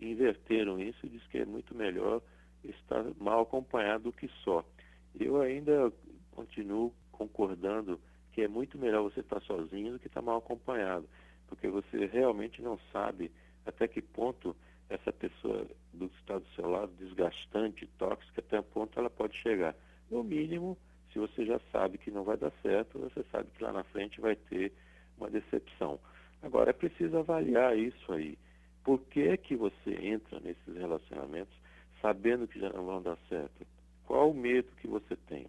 inverteram 0.00 0.78
isso 0.78 1.06
e 1.06 1.08
diz 1.08 1.26
que 1.28 1.38
é 1.38 1.44
muito 1.44 1.74
melhor 1.74 2.22
estar 2.64 3.04
mal 3.18 3.42
acompanhado 3.42 4.04
do 4.04 4.12
que 4.12 4.28
só. 4.42 4.64
Eu 5.18 5.40
ainda 5.40 5.92
continuo 6.32 6.92
concordando 7.12 8.00
que 8.32 8.42
é 8.42 8.48
muito 8.48 8.78
melhor 8.78 9.02
você 9.02 9.20
estar 9.20 9.40
sozinho 9.42 9.92
do 9.92 9.98
que 9.98 10.06
estar 10.06 10.22
mal 10.22 10.38
acompanhado, 10.38 11.08
porque 11.46 11.68
você 11.68 12.06
realmente 12.06 12.62
não 12.62 12.78
sabe 12.92 13.30
até 13.66 13.88
que 13.88 14.00
ponto 14.00 14.56
essa 14.88 15.12
pessoa 15.12 15.66
do 15.92 16.08
que 16.08 16.18
está 16.20 16.38
do 16.38 16.46
seu 16.54 16.68
lado, 16.68 16.92
desgastante, 16.98 17.86
tóxica, 17.98 18.40
até 18.40 18.62
que 18.62 18.68
ponto 18.70 18.98
ela 18.98 19.10
pode 19.10 19.36
chegar. 19.38 19.74
No 20.10 20.24
mínimo, 20.24 20.78
se 21.12 21.18
você 21.18 21.44
já 21.44 21.60
sabe 21.70 21.98
que 21.98 22.10
não 22.10 22.24
vai 22.24 22.36
dar 22.36 22.52
certo, 22.62 22.98
você 22.98 23.24
sabe 23.30 23.50
que 23.50 23.62
lá 23.62 23.72
na 23.72 23.84
frente 23.84 24.20
vai 24.20 24.36
ter 24.36 24.72
uma 25.18 25.30
decepção. 25.30 25.98
Agora, 26.42 26.70
é 26.70 26.72
preciso 26.72 27.18
avaliar 27.18 27.76
isso 27.76 28.12
aí. 28.12 28.38
Por 28.84 29.00
que, 29.06 29.36
que 29.36 29.56
você 29.56 29.94
entra 30.00 30.40
nesses 30.40 30.76
relacionamentos 30.76 31.54
sabendo 32.00 32.46
que 32.46 32.60
já 32.60 32.70
não 32.70 32.86
vão 32.86 33.02
dar 33.02 33.18
certo? 33.28 33.66
Qual 34.06 34.30
o 34.30 34.34
medo 34.34 34.68
que 34.76 34.86
você 34.86 35.16
tem? 35.16 35.46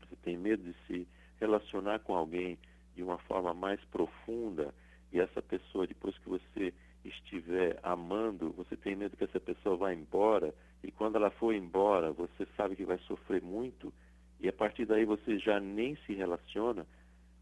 Você 0.00 0.16
tem 0.16 0.36
medo 0.36 0.62
de 0.62 0.74
se 0.86 1.08
relacionar 1.40 2.00
com 2.00 2.14
alguém 2.14 2.58
de 2.94 3.02
uma 3.02 3.18
forma 3.18 3.54
mais 3.54 3.82
profunda 3.86 4.74
e 5.12 5.20
essa 5.20 5.40
pessoa, 5.40 5.86
depois 5.86 6.18
que 6.18 6.28
você 6.28 6.74
estiver 7.04 7.78
amando, 7.82 8.50
você 8.52 8.76
tem 8.76 8.96
medo 8.96 9.16
que 9.16 9.24
essa 9.24 9.40
pessoa 9.40 9.76
vá 9.76 9.92
embora 9.92 10.54
e 10.82 10.90
quando 10.90 11.16
ela 11.16 11.30
for 11.30 11.54
embora, 11.54 12.12
você 12.12 12.46
sabe 12.56 12.76
que 12.76 12.84
vai 12.84 12.98
sofrer 12.98 13.42
muito 13.42 13.92
e 14.40 14.48
a 14.48 14.52
partir 14.52 14.84
daí 14.86 15.04
você 15.04 15.38
já 15.38 15.58
nem 15.58 15.96
se 16.06 16.14
relaciona, 16.14 16.86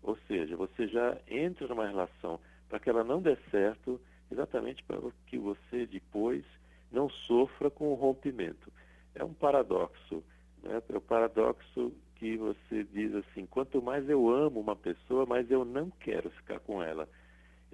ou 0.03 0.17
seja, 0.27 0.57
você 0.57 0.87
já 0.87 1.17
entra 1.29 1.69
numa 1.69 1.87
relação 1.87 2.41
para 2.69 2.81
que 2.81 2.89
ela 2.89 3.05
não 3.05 3.21
dê 3.21 3.37
certo, 3.51 4.01
exatamente 4.31 4.83
para 4.85 4.99
que 5.27 5.39
você 5.39 5.87
depois 5.87 6.45
não 6.91 7.09
sofra 7.09 7.71
com 7.71 7.89
o 7.89 7.95
rompimento. 7.95 8.73
É 9.15 9.25
um 9.25 9.35
paradoxo, 9.35 10.23
né? 10.63 10.83
é 10.89 10.97
o 10.97 11.01
paradoxo 11.01 11.93
que 12.17 12.37
você 12.37 12.85
diz 12.85 13.15
assim, 13.15 13.47
quanto 13.47 13.83
mais 13.83 14.09
eu 14.09 14.29
amo 14.29 14.61
uma 14.61 14.75
pessoa, 14.75 15.27
mais 15.27 15.51
eu 15.51 15.65
não 15.65 15.91
quero 15.91 16.31
ficar 16.31 16.61
com 16.61 16.83
ela. 16.83 17.09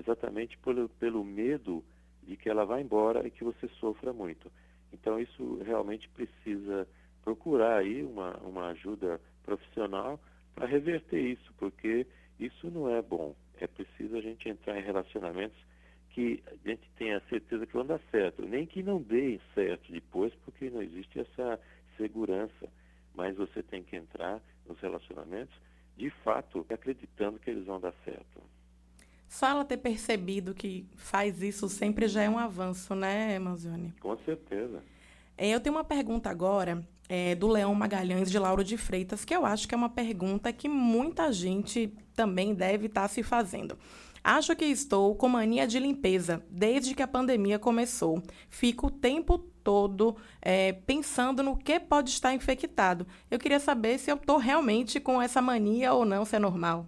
Exatamente 0.03 0.59
pelo, 0.59 0.89
pelo 0.89 1.25
medo 1.25 1.85
de 2.25 2.37
que 2.37 2.49
ela 2.49 2.65
vá 2.65 2.81
embora 2.81 3.27
e 3.27 3.31
que 3.31 3.45
você 3.45 3.69
sofra 3.81 4.13
muito. 4.13 4.51
Então 4.93 5.19
isso 5.19 5.63
realmente 5.65 6.09
precisa 6.09 6.89
procurar 7.23 7.79
aí 7.79 8.03
uma, 8.03 8.37
uma 8.39 8.69
ajuda 8.69 9.21
profissional 9.45 10.21
para 10.55 10.67
reverter 10.67 11.21
isso, 11.21 11.53
porque 11.57 12.07
isso 12.39 12.71
não 12.71 12.91
é 12.95 13.01
bom. 13.01 13.35
É 13.61 13.67
preciso 13.67 14.17
a 14.17 14.21
gente 14.21 14.49
entrar 14.49 14.79
em 14.79 14.83
relacionamentos 14.83 15.57
que 16.11 16.43
a 16.47 16.69
gente 16.69 16.91
tenha 16.97 17.21
certeza 17.29 17.67
que 17.67 17.73
vão 17.73 17.87
dar 17.87 18.01
certo, 18.11 18.43
nem 18.43 18.67
que 18.67 18.83
não 18.83 19.01
dê 19.01 19.41
certo 19.55 19.91
depois, 19.91 20.35
porque 20.45 20.69
não 20.69 20.83
existe 20.83 21.21
essa 21.21 21.59
segurança. 21.97 22.69
Mas 23.15 23.37
você 23.37 23.63
tem 23.63 23.83
que 23.83 23.97
entrar 23.97 24.43
nos 24.67 24.79
relacionamentos 24.81 25.55
de 25.97 26.11
fato 26.11 26.67
acreditando 26.69 27.39
que 27.39 27.51
eles 27.51 27.65
vão 27.65 27.81
dar 27.81 27.95
certo. 28.05 28.43
Só 29.43 29.49
ela 29.49 29.65
ter 29.65 29.79
percebido 29.79 30.55
que 30.55 30.87
faz 30.95 31.43
isso 31.43 31.69
sempre 31.69 32.07
já 32.07 32.23
é 32.23 32.31
um 32.31 32.39
avanço, 32.39 32.95
né, 32.95 33.37
Manzioni? 33.41 33.93
Com 33.99 34.17
certeza. 34.19 34.85
É, 35.37 35.49
eu 35.49 35.59
tenho 35.59 35.75
uma 35.75 35.83
pergunta 35.83 36.31
agora 36.31 36.87
é, 37.09 37.35
do 37.35 37.49
Leão 37.49 37.75
Magalhães 37.75 38.31
de 38.31 38.39
Lauro 38.39 38.63
de 38.63 38.77
Freitas, 38.77 39.25
que 39.25 39.35
eu 39.35 39.45
acho 39.45 39.67
que 39.67 39.75
é 39.75 39.77
uma 39.77 39.89
pergunta 39.89 40.53
que 40.53 40.69
muita 40.69 41.33
gente 41.33 41.93
também 42.15 42.55
deve 42.55 42.87
estar 42.87 43.01
tá 43.03 43.09
se 43.09 43.25
fazendo. 43.25 43.77
Acho 44.23 44.55
que 44.55 44.65
estou 44.65 45.17
com 45.17 45.29
mania 45.29 45.67
de 45.67 45.81
limpeza 45.81 46.41
desde 46.49 46.95
que 46.95 47.03
a 47.03 47.09
pandemia 47.09 47.59
começou. 47.59 48.23
Fico 48.49 48.87
o 48.87 48.91
tempo 48.93 49.39
todo 49.39 50.17
é, 50.41 50.73
pensando 50.73 51.43
no 51.43 51.57
que 51.57 51.81
pode 51.81 52.11
estar 52.11 52.33
infectado. 52.33 53.05
Eu 53.29 53.41
queria 53.41 53.59
saber 53.59 53.99
se 53.99 54.09
eu 54.09 54.15
estou 54.15 54.37
realmente 54.37 55.01
com 55.01 55.21
essa 55.21 55.43
mania 55.43 55.93
ou 55.93 56.05
não, 56.05 56.25
se 56.25 56.37
é 56.37 56.39
normal. 56.39 56.87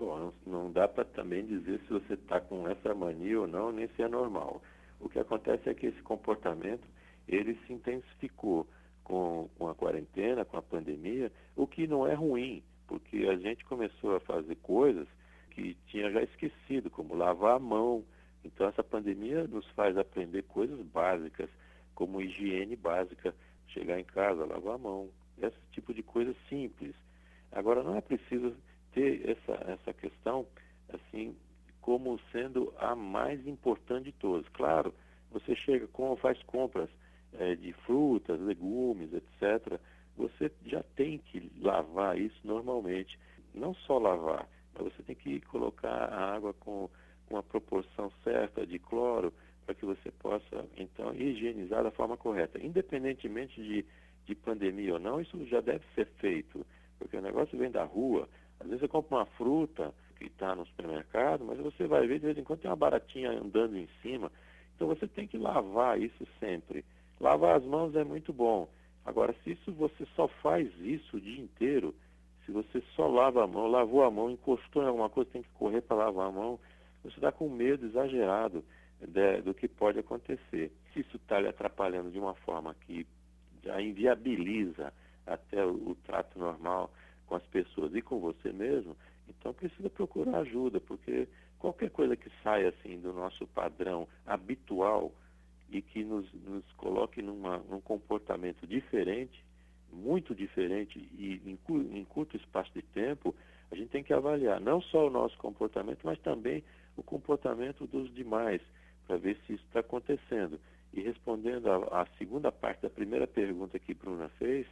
Bom, 0.00 0.32
não 0.46 0.72
dá 0.72 0.88
para 0.88 1.04
também 1.04 1.44
dizer 1.44 1.78
se 1.80 1.92
você 1.92 2.14
está 2.14 2.40
com 2.40 2.66
essa 2.66 2.94
mania 2.94 3.38
ou 3.38 3.46
não, 3.46 3.70
nem 3.70 3.86
se 3.88 4.02
é 4.02 4.08
normal. 4.08 4.62
O 4.98 5.10
que 5.10 5.18
acontece 5.18 5.68
é 5.68 5.74
que 5.74 5.88
esse 5.88 6.00
comportamento 6.00 6.88
ele 7.28 7.54
se 7.66 7.74
intensificou 7.74 8.66
com, 9.04 9.50
com 9.58 9.68
a 9.68 9.74
quarentena, 9.74 10.42
com 10.42 10.56
a 10.56 10.62
pandemia, 10.62 11.30
o 11.54 11.66
que 11.66 11.86
não 11.86 12.06
é 12.06 12.14
ruim, 12.14 12.62
porque 12.88 13.28
a 13.28 13.36
gente 13.36 13.62
começou 13.66 14.16
a 14.16 14.20
fazer 14.20 14.56
coisas 14.62 15.06
que 15.50 15.74
tinha 15.88 16.10
já 16.10 16.22
esquecido, 16.22 16.88
como 16.88 17.14
lavar 17.14 17.56
a 17.56 17.58
mão. 17.58 18.02
Então 18.42 18.68
essa 18.68 18.82
pandemia 18.82 19.46
nos 19.46 19.66
faz 19.72 19.98
aprender 19.98 20.44
coisas 20.44 20.80
básicas, 20.80 21.50
como 21.94 22.22
higiene 22.22 22.74
básica, 22.74 23.34
chegar 23.66 24.00
em 24.00 24.04
casa, 24.04 24.46
lavar 24.46 24.76
a 24.76 24.78
mão, 24.78 25.10
esse 25.42 25.58
tipo 25.72 25.92
de 25.92 26.02
coisa 26.02 26.34
simples. 26.48 26.94
Agora 27.52 27.82
não 27.82 27.96
é 27.96 28.00
preciso 28.00 28.56
ter 28.92 29.28
essa, 29.28 29.52
essa 29.70 29.92
questão 29.92 30.46
assim 30.92 31.36
como 31.80 32.20
sendo 32.30 32.72
a 32.78 32.94
mais 32.94 33.46
importante 33.46 34.06
de 34.06 34.12
todas. 34.12 34.48
Claro, 34.50 34.94
você 35.30 35.54
chega 35.56 35.86
com 35.88 36.16
faz 36.16 36.42
compras 36.42 36.90
é, 37.34 37.54
de 37.54 37.72
frutas, 37.72 38.40
legumes, 38.40 39.12
etc., 39.12 39.78
você 40.16 40.52
já 40.66 40.82
tem 40.96 41.18
que 41.18 41.50
lavar 41.60 42.18
isso 42.18 42.38
normalmente. 42.44 43.18
Não 43.54 43.74
só 43.74 43.98
lavar, 43.98 44.46
mas 44.74 44.92
você 44.92 45.02
tem 45.02 45.16
que 45.16 45.40
colocar 45.40 45.88
a 45.88 46.34
água 46.34 46.52
com, 46.54 46.90
com 47.26 47.36
a 47.36 47.42
proporção 47.42 48.12
certa 48.22 48.66
de 48.66 48.78
cloro 48.78 49.32
para 49.64 49.74
que 49.74 49.84
você 49.84 50.10
possa, 50.10 50.68
então, 50.76 51.14
higienizar 51.14 51.82
da 51.82 51.90
forma 51.90 52.16
correta. 52.16 52.64
Independentemente 52.64 53.62
de, 53.62 53.84
de 54.26 54.34
pandemia 54.34 54.94
ou 54.94 55.00
não, 55.00 55.20
isso 55.20 55.44
já 55.46 55.60
deve 55.60 55.84
ser 55.94 56.06
feito, 56.18 56.66
porque 56.98 57.16
o 57.16 57.22
negócio 57.22 57.56
vem 57.56 57.70
da 57.70 57.84
rua. 57.84 58.28
Às 58.60 58.66
vezes 58.66 58.80
você 58.80 58.88
compra 58.88 59.18
uma 59.18 59.26
fruta 59.26 59.92
que 60.16 60.26
está 60.26 60.54
no 60.54 60.66
supermercado, 60.66 61.44
mas 61.44 61.58
você 61.58 61.86
vai 61.86 62.06
ver 62.06 62.20
de 62.20 62.26
vez 62.26 62.38
em 62.38 62.44
quando 62.44 62.60
tem 62.60 62.70
uma 62.70 62.76
baratinha 62.76 63.30
andando 63.30 63.76
em 63.76 63.88
cima. 64.02 64.30
Então 64.76 64.86
você 64.86 65.06
tem 65.08 65.26
que 65.26 65.38
lavar 65.38 66.00
isso 66.00 66.26
sempre. 66.38 66.84
Lavar 67.18 67.56
as 67.56 67.64
mãos 67.64 67.94
é 67.96 68.04
muito 68.04 68.32
bom. 68.32 68.68
Agora, 69.04 69.34
se 69.42 69.52
isso 69.52 69.72
você 69.72 70.06
só 70.14 70.28
faz 70.28 70.70
isso 70.78 71.16
o 71.16 71.20
dia 71.20 71.40
inteiro, 71.40 71.94
se 72.44 72.52
você 72.52 72.82
só 72.94 73.06
lava 73.06 73.44
a 73.44 73.46
mão, 73.46 73.66
lavou 73.66 74.04
a 74.04 74.10
mão, 74.10 74.30
encostou 74.30 74.82
em 74.82 74.86
alguma 74.86 75.08
coisa, 75.08 75.30
tem 75.30 75.42
que 75.42 75.50
correr 75.50 75.80
para 75.80 75.96
lavar 75.96 76.28
a 76.28 76.32
mão, 76.32 76.58
você 77.02 77.14
está 77.16 77.32
com 77.32 77.48
medo 77.48 77.86
exagerado 77.86 78.62
de, 79.00 79.40
do 79.42 79.54
que 79.54 79.66
pode 79.66 79.98
acontecer. 79.98 80.70
Se 80.92 81.00
isso 81.00 81.16
está 81.16 81.40
lhe 81.40 81.48
atrapalhando 81.48 82.10
de 82.10 82.18
uma 82.18 82.34
forma 82.34 82.74
que 82.74 83.06
já 83.62 83.80
inviabiliza 83.80 84.92
até 85.26 85.64
o, 85.64 85.90
o 85.90 85.94
trato 86.04 86.38
normal 86.38 86.90
com 87.30 87.36
as 87.36 87.46
pessoas 87.46 87.94
e 87.94 88.02
com 88.02 88.18
você 88.18 88.52
mesmo, 88.52 88.96
então 89.28 89.54
precisa 89.54 89.88
procurar 89.88 90.40
ajuda, 90.40 90.80
porque 90.80 91.28
qualquer 91.60 91.88
coisa 91.90 92.16
que 92.16 92.28
saia 92.42 92.70
assim 92.70 92.98
do 92.98 93.12
nosso 93.12 93.46
padrão 93.46 94.08
habitual 94.26 95.12
e 95.70 95.80
que 95.80 96.02
nos, 96.02 96.26
nos 96.32 96.64
coloque 96.72 97.22
numa, 97.22 97.58
num 97.58 97.80
comportamento 97.80 98.66
diferente, 98.66 99.44
muito 99.92 100.34
diferente 100.34 100.98
e 101.16 101.40
em, 101.46 101.56
em 101.96 102.04
curto 102.04 102.36
espaço 102.36 102.72
de 102.74 102.82
tempo, 102.82 103.32
a 103.70 103.76
gente 103.76 103.90
tem 103.90 104.02
que 104.02 104.12
avaliar 104.12 104.60
não 104.60 104.82
só 104.82 105.06
o 105.06 105.10
nosso 105.10 105.38
comportamento, 105.38 106.00
mas 106.02 106.18
também 106.18 106.64
o 106.96 107.02
comportamento 107.04 107.86
dos 107.86 108.12
demais, 108.12 108.60
para 109.06 109.16
ver 109.16 109.38
se 109.46 109.52
isso 109.52 109.64
está 109.66 109.78
acontecendo. 109.78 110.58
E 110.92 111.00
respondendo 111.00 111.68
à 111.70 112.04
segunda 112.18 112.50
parte 112.50 112.82
da 112.82 112.90
primeira 112.90 113.28
pergunta 113.28 113.78
que 113.78 113.94
Bruna 113.94 114.28
fez, 114.30 114.66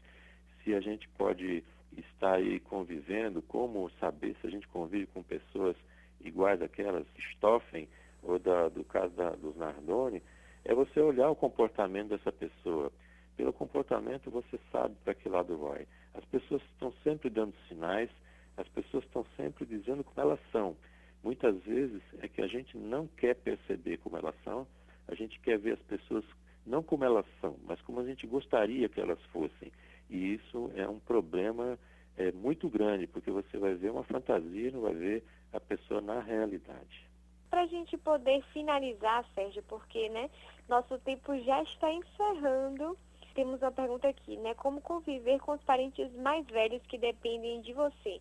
se 0.65 0.75
a 0.75 0.81
gente 0.81 1.09
pode 1.11 1.63
estar 2.01 2.35
aí 2.35 2.61
convivendo, 2.61 3.43
como 3.43 3.91
saber 4.01 4.37
se 4.41 4.47
a 4.47 4.51
gente 4.51 4.67
convive 4.69 5.07
com 5.07 5.23
pessoas 5.23 5.77
iguais 6.21 6.61
àquelas 6.63 7.07
Stoffen 7.33 7.89
ou 8.23 8.39
da, 8.39 8.69
do 8.69 8.85
caso 8.85 9.15
da, 9.15 9.31
dos 9.31 9.57
Nardoni, 9.57 10.23
é 10.65 10.75
você 10.75 11.01
olhar 11.01 11.31
o 11.31 11.37
comportamento 11.37 12.09
dessa 12.09 12.33
pessoa. 12.33 12.93
Pelo 13.37 13.53
comportamento 13.53 14.31
você 14.31 14.59
sabe 14.73 14.95
para 15.05 15.15
que 15.15 15.29
lado 15.29 15.57
vai. 15.57 15.87
As 16.15 16.25
pessoas 16.25 16.63
estão 16.73 16.93
sempre 17.05 17.31
dando 17.31 17.55
sinais, 17.69 18.11
as 18.57 18.69
pessoas 18.69 19.05
estão 19.05 19.25
sempre 19.37 19.65
dizendo 19.65 20.03
como 20.03 20.21
elas 20.21 20.41
são. 20.51 20.77
Muitas 21.23 21.57
vezes 21.63 22.03
é 22.21 22.29
que 22.29 22.43
a 22.43 22.47
gente 22.47 22.77
não 22.77 23.07
quer 23.07 23.35
perceber 23.37 23.99
como 23.99 24.17
elas 24.17 24.35
são, 24.43 24.67
a 25.07 25.15
gente 25.15 25.39
quer 25.41 25.59
ver 25.59 25.75
as 25.75 25.83
pessoas 25.83 26.25
não 26.67 26.83
como 26.83 27.05
elas 27.05 27.25
são, 27.41 27.57
mas 27.65 27.81
como 27.83 28.01
a 28.01 28.05
gente 28.05 28.27
gostaria 28.27 28.89
que 28.89 29.01
elas 29.01 29.21
fossem. 29.33 29.73
E 30.09 30.35
isso 30.35 30.71
é 30.75 30.89
um 30.89 30.99
problema 30.99 31.79
é, 32.17 32.33
muito 32.33 32.69
grande, 32.69 33.07
porque 33.07 33.31
você 33.31 33.59
vai 33.59 33.75
ver 33.75 33.91
uma 33.91 34.05
fantasia 34.05 34.71
não 34.71 34.83
vai 34.83 34.95
ver 34.95 35.25
a 35.53 35.61
pessoa 35.61 36.01
na 36.01 36.21
realidade. 36.21 37.09
Para 37.51 37.63
a 37.63 37.67
gente 37.67 37.97
poder 37.97 38.43
finalizar, 38.53 39.25
Sérgio, 39.35 39.63
porque 39.63 40.09
né, 40.11 40.29
nosso 40.69 40.99
tempo 40.99 41.37
já 41.41 41.63
está 41.63 41.91
encerrando, 41.91 42.97
temos 43.35 43.63
uma 43.63 43.73
pergunta 43.73 44.09
aqui, 44.09 44.37
né? 44.37 44.53
Como 44.55 44.81
conviver 44.81 45.39
com 45.41 45.53
os 45.53 45.63
parentes 45.63 46.13
mais 46.17 46.47
velhos 46.47 46.83
que 46.87 46.99
dependem 46.99 47.61
de 47.63 47.73
você? 47.73 48.21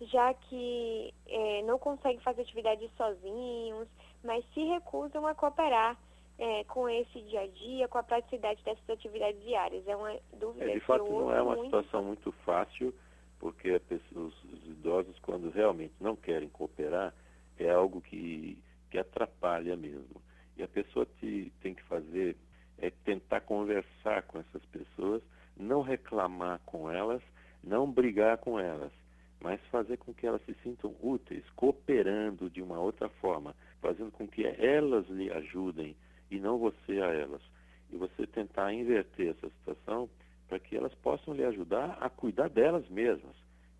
já 0.00 0.32
que 0.32 1.12
é, 1.26 1.62
não 1.62 1.78
conseguem 1.78 2.20
fazer 2.20 2.42
atividades 2.42 2.90
sozinhos, 2.96 3.88
mas 4.22 4.44
se 4.52 4.62
recusam 4.64 5.26
a 5.26 5.34
cooperar 5.34 5.96
é, 6.38 6.64
com 6.64 6.88
esse 6.88 7.20
dia 7.22 7.40
a 7.40 7.46
dia, 7.46 7.88
com 7.88 7.98
a 7.98 8.02
praticidade 8.02 8.62
dessas 8.62 8.88
atividades 8.88 9.42
diárias. 9.42 9.86
É 9.86 9.96
uma 9.96 10.16
dúvida. 10.38 10.70
É, 10.70 10.74
de 10.74 10.80
fato, 10.80 11.04
não 11.04 11.32
é 11.32 11.42
uma 11.42 11.56
muito... 11.56 11.64
situação 11.66 12.04
muito 12.04 12.32
fácil, 12.44 12.94
porque 13.38 13.78
pessoa, 13.80 14.26
os 14.26 14.66
idosos, 14.66 15.18
quando 15.20 15.50
realmente 15.50 15.94
não 16.00 16.14
querem 16.14 16.48
cooperar, 16.48 17.12
é 17.58 17.70
algo 17.70 18.00
que, 18.00 18.58
que 18.90 18.98
atrapalha 18.98 19.76
mesmo. 19.76 20.22
E 20.56 20.62
a 20.62 20.68
pessoa 20.68 21.06
te, 21.20 21.52
tem 21.60 21.74
que 21.74 21.82
fazer 21.84 22.36
é 22.80 22.90
tentar 23.04 23.40
conversar 23.40 24.22
com 24.22 24.38
essas 24.38 24.64
pessoas, 24.66 25.20
não 25.56 25.82
reclamar 25.82 26.60
com 26.64 26.88
elas, 26.88 27.20
não 27.62 27.90
brigar 27.90 28.38
com 28.38 28.58
elas 28.58 28.92
mas 29.40 29.60
fazer 29.70 29.96
com 29.98 30.12
que 30.12 30.26
elas 30.26 30.42
se 30.42 30.54
sintam 30.62 30.94
úteis, 31.00 31.44
cooperando 31.54 32.50
de 32.50 32.60
uma 32.60 32.78
outra 32.78 33.08
forma, 33.08 33.54
fazendo 33.80 34.10
com 34.10 34.26
que 34.26 34.44
elas 34.44 35.06
lhe 35.08 35.30
ajudem 35.30 35.96
e 36.30 36.38
não 36.38 36.58
você 36.58 37.00
a 37.00 37.12
elas. 37.12 37.42
E 37.90 37.96
você 37.96 38.26
tentar 38.26 38.72
inverter 38.72 39.30
essa 39.30 39.48
situação 39.48 40.08
para 40.48 40.58
que 40.58 40.76
elas 40.76 40.94
possam 40.96 41.34
lhe 41.34 41.44
ajudar 41.44 41.98
a 42.00 42.08
cuidar 42.08 42.48
delas 42.48 42.88
mesmas. 42.88 43.36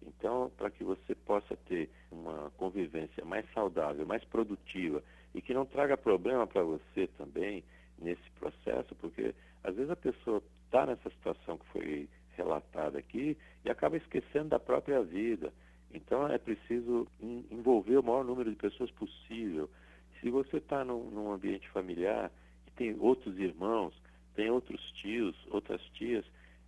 Então, 0.07 0.51
para 0.57 0.71
que 0.71 0.85
você 0.85 1.15
possa 1.15 1.57
ter 1.67 1.91
uma 2.11 2.51
convivência 2.57 3.25
mais 3.25 3.51
saudável, 3.53 4.07
mais 4.07 4.25
produtiva 4.25 5.03
e 5.35 5.43
que 5.43 5.53
não 5.53 5.67
traga 5.67 5.97
problema 5.97 6.47
para 6.47 6.63
você 6.63 7.07
também 7.19 7.65
nesse 7.99 8.31
processo, 8.39 8.95
porque 8.97 9.35
às 9.63 9.75
vezes 9.75 9.91
a 9.91 9.97
pessoa 9.97 10.43
está 10.65 10.87
nessa 10.87 11.11
situação 11.11 11.59
que 11.59 11.67
foi 11.67 12.09
relatada 12.37 12.99
aqui 12.99 13.37
e 13.65 13.71
acaba 13.71 13.97
esquecendo 13.97 14.51
da 14.51 14.59
própria 14.59 15.03
vida. 15.03 15.53
Então 15.93 16.29
é 16.29 16.39
preciso 16.39 17.07
envolver 17.51 17.97
o 17.99 18.03
maior 18.03 18.25
número 18.25 18.51
de 18.51 18.57
pessoas 18.57 18.91
possível. 18.93 19.69
Se 20.21 20.31
você 20.31 20.59
está 20.59 20.85
num, 20.85 21.11
num 21.11 21.33
ambiente 21.33 21.69
familiar 21.71 22.31
e 22.67 22.71
tem 22.73 22.97
outros 22.99 23.39
irmãos, 23.39 23.95
tem 24.35 24.51
outros 24.51 24.81
tios, 24.93 25.37
outras 25.51 25.83
tias, 25.95 26.25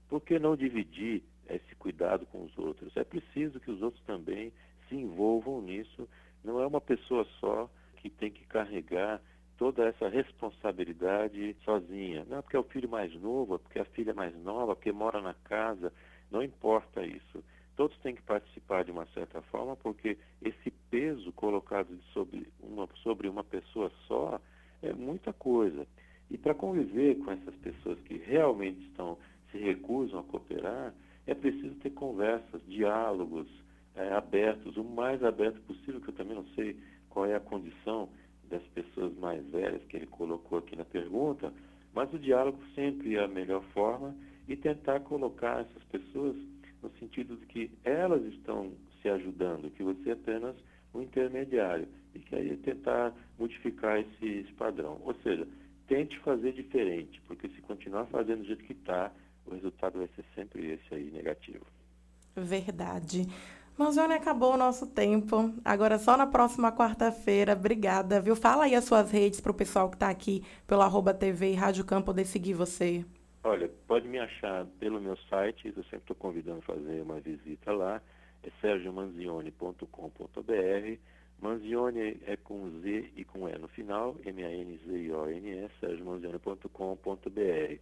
por 0.09 0.21
que 0.21 0.39
não 0.39 0.57
dividir 0.57 1.23
esse 1.49 1.75
cuidado 1.77 2.27
com 2.27 2.45
os 2.45 2.59
outros? 2.59 2.97
É 2.97 3.05
preciso 3.05 3.61
que 3.61 3.71
os 3.71 3.83
outros 3.83 4.03
também 4.05 4.53
se 4.89 4.97
envolvam 4.97 5.63
nisso. 5.63 6.09
Não 6.43 6.61
é 6.61 6.67
uma 6.67 6.81
pessoa 6.81 7.25
só 7.39 7.71
que 7.97 8.11
tem 8.11 8.31
que 8.31 8.45
carregar 8.47 9.21
toda 9.57 9.85
essa 9.85 10.09
responsabilidade 10.09 11.55
sozinha. 11.65 12.25
Não 12.29 12.39
é 12.39 12.43
porque 12.43 12.57
é 12.57 12.59
o 12.59 12.65
filho 12.65 12.89
mais 12.89 13.15
novo, 13.21 13.57
é 13.57 13.59
porque 13.59 13.79
a 13.79 13.85
filha 13.85 14.11
é 14.11 14.15
mais 14.15 14.35
nova, 14.43 14.75
porque 14.75 14.91
mora 14.91 15.21
na 15.21 15.35
casa, 15.35 15.93
não 16.31 16.43
importa 16.43 17.05
isso. 17.05 17.45
Todos 17.81 17.97
têm 18.01 18.15
que 18.15 18.21
participar 18.21 18.85
de 18.85 18.91
uma 18.91 19.07
certa 19.07 19.41
forma, 19.41 19.75
porque 19.75 20.19
esse 20.43 20.71
peso 20.91 21.33
colocado 21.33 21.99
sobre 22.13 22.47
uma, 22.63 22.87
sobre 23.03 23.27
uma 23.27 23.43
pessoa 23.43 23.91
só 24.07 24.39
é 24.83 24.93
muita 24.93 25.33
coisa. 25.33 25.87
E 26.31 26.37
para 26.37 26.55
conviver 26.55 27.17
com 27.21 27.33
essas 27.33 27.55
pessoas 27.55 27.99
que 28.01 28.19
realmente 28.19 28.83
estão 28.83 29.17
se 29.51 29.57
recusam 29.57 30.21
a 30.21 30.25
cooperar, 30.25 30.93
é 31.27 31.35
preciso 31.35 31.75
ter 31.77 31.89
conversas, 31.93 32.61
diálogos 32.69 33.49
é, 33.95 34.13
abertos, 34.13 34.77
o 34.77 34.85
mais 34.85 35.25
aberto 35.25 35.59
possível, 35.63 36.03
que 36.03 36.09
eu 36.09 36.15
também 36.15 36.37
não 36.37 36.45
sei 36.49 36.77
qual 37.09 37.25
é 37.25 37.35
a 37.35 37.41
condição 37.41 38.11
das 38.51 38.63
pessoas 38.75 39.17
mais 39.17 39.43
velhas 39.47 39.83
que 39.85 39.97
ele 39.97 40.07
colocou 40.07 40.59
aqui 40.59 40.77
na 40.77 40.85
pergunta, 40.85 41.51
mas 41.95 42.13
o 42.13 42.19
diálogo 42.19 42.59
sempre 42.75 43.17
é 43.17 43.25
a 43.25 43.27
melhor 43.27 43.63
forma 43.73 44.15
e 44.47 44.55
tentar 44.55 45.01
colocar 45.01 45.63
essas 45.63 45.83
pessoas 45.85 46.37
no 46.83 46.91
sentido 46.99 47.37
de 47.37 47.47
que 47.47 47.71
elas 47.85 48.23
estão 48.25 48.73
se 49.01 49.09
ajudando, 49.09 49.71
que 49.71 49.83
você 49.83 50.11
é 50.11 50.13
apenas 50.13 50.57
um 50.95 51.03
intermediário 51.03 51.89
e 52.15 52.19
que 52.19 52.35
aí 52.35 52.51
é 52.51 52.57
tentar 52.57 53.15
modificar 53.39 54.01
esse, 54.01 54.27
esse 54.27 54.53
padrão. 54.53 55.01
Ou 55.05 55.15
seja, 55.23 55.47
tente 55.87 56.19
fazer 56.21 56.53
diferente, 56.53 57.21
porque 57.27 57.49
se 57.49 57.61
continuar 57.63 58.07
fazendo 58.07 58.41
do 58.41 58.47
jeito 58.47 58.65
que 58.65 58.73
está, 58.73 59.13
o 59.47 59.55
resultado 59.55 59.99
vai 59.99 60.09
ser 60.15 60.25
sempre 60.35 60.73
esse 60.73 60.95
aí, 60.95 61.11
negativo. 61.11 61.65
Verdade. 62.37 63.27
Manzione, 63.77 64.15
acabou 64.15 64.55
o 64.55 64.57
nosso 64.59 64.87
tempo. 64.87 65.55
Agora 65.65 65.99
só 65.99 66.17
na 66.17 66.27
próxima 66.27 66.71
quarta-feira. 66.71 67.55
Obrigada, 67.55 68.21
viu? 68.21 68.37
Fala 68.37 68.65
aí 68.65 68.75
as 68.75 68.85
suas 68.85 69.11
redes 69.11 69.41
para 69.41 69.53
o 69.53 69.55
pessoal 69.55 69.89
que 69.89 69.97
está 69.97 70.11
aqui 70.11 70.45
pelo 70.67 70.83
arroba 70.83 71.15
TV 71.15 71.53
e 71.53 71.55
Rádio 71.55 71.85
Campo 71.85 72.07
poder 72.07 72.27
seguir 72.27 72.53
você. 72.53 73.05
Olha, 73.43 73.71
pode 73.87 74.07
me 74.07 74.19
achar 74.19 74.67
pelo 74.79 75.01
meu 75.01 75.17
site, 75.29 75.69
eu 75.69 75.83
sempre 75.85 75.99
estou 75.99 76.17
convidando 76.17 76.59
a 76.59 76.63
fazer 76.63 77.01
uma 77.01 77.21
visita 77.21 77.73
lá, 77.73 78.03
é 78.43 78.51
sergiomanzione.com.br. 78.61 80.99
Manzione 81.41 82.21
é 82.27 82.37
com 82.37 82.69
Z 82.81 83.13
e 83.17 83.25
com 83.25 83.49
E 83.49 83.59
no 83.59 83.69
final, 83.69 84.15
M-A-N-Z-I-O-N-E, 84.27 85.71
sergiomanzione.com.br. 85.81 87.81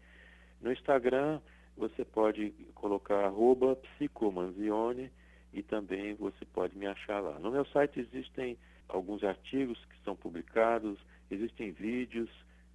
No 0.61 0.73
Instagram, 0.73 1.41
você 1.77 2.05
pode 2.05 2.51
colocar 2.75 3.25
arroba 3.25 3.75
psicomanzione, 3.75 5.11
e 5.53 5.63
também 5.63 6.15
você 6.15 6.45
pode 6.45 6.77
me 6.77 6.87
achar 6.87 7.21
lá. 7.21 7.39
No 7.39 7.51
meu 7.51 7.65
site 7.67 7.99
existem 7.99 8.57
alguns 8.89 9.25
artigos 9.25 9.83
que 9.87 9.99
são 10.05 10.15
publicados, 10.15 10.99
existem 11.31 11.73
vídeos 11.73 12.29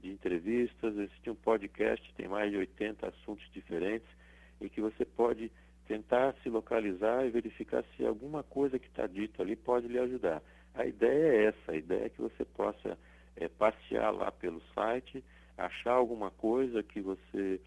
de 0.03 0.11
entrevistas, 0.11 0.97
existe 0.97 1.29
um 1.29 1.35
podcast, 1.35 2.13
tem 2.15 2.27
mais 2.27 2.51
de 2.51 2.57
80 2.57 3.07
assuntos 3.07 3.49
diferentes, 3.53 4.07
e 4.59 4.69
que 4.69 4.81
você 4.81 5.05
pode 5.05 5.49
tentar 5.87 6.35
se 6.43 6.49
localizar 6.49 7.25
e 7.25 7.31
verificar 7.31 7.83
se 7.95 8.05
alguma 8.05 8.43
coisa 8.43 8.77
que 8.77 8.87
está 8.87 9.07
dito 9.07 9.41
ali 9.41 9.55
pode 9.55 9.87
lhe 9.87 9.97
ajudar. 9.97 10.43
A 10.75 10.85
ideia 10.85 11.27
é 11.27 11.45
essa, 11.45 11.71
a 11.71 11.75
ideia 11.75 12.05
é 12.05 12.09
que 12.09 12.21
você 12.21 12.43
possa 12.43 12.97
é, 13.37 13.47
passear 13.47 14.11
lá 14.11 14.29
pelo 14.31 14.61
site, 14.75 15.23
achar 15.57 15.93
alguma 15.93 16.29
coisa 16.31 16.83
que 16.83 16.99
você, 16.99 17.61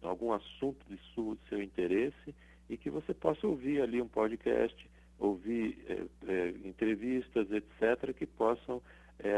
algum 0.00 0.32
assunto 0.32 0.84
de, 0.88 0.96
sua, 1.12 1.34
de 1.34 1.48
seu 1.48 1.60
interesse 1.60 2.34
e 2.68 2.76
que 2.76 2.88
você 2.88 3.12
possa 3.12 3.46
ouvir 3.46 3.82
ali 3.82 4.00
um 4.00 4.08
podcast, 4.08 4.88
ouvir 5.18 5.76
é, 5.88 6.32
é, 6.32 6.48
entrevistas, 6.64 7.48
etc., 7.50 8.14
que 8.14 8.26
possam 8.26 8.80